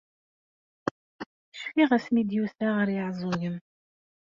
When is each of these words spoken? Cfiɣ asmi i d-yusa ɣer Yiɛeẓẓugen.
Cfiɣ 1.61 1.89
asmi 1.97 2.19
i 2.21 2.27
d-yusa 2.29 2.67
ɣer 2.77 2.87
Yiɛeẓẓugen. 2.95 3.55